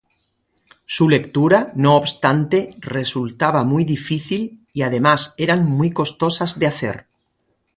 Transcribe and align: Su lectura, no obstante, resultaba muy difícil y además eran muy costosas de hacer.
Su 0.87 1.07
lectura, 1.09 1.71
no 1.75 1.95
obstante, 1.95 2.75
resultaba 2.79 3.63
muy 3.63 3.85
difícil 3.85 4.65
y 4.73 4.81
además 4.81 5.35
eran 5.37 5.69
muy 5.69 5.91
costosas 5.91 6.57
de 6.57 6.65
hacer. 6.65 7.07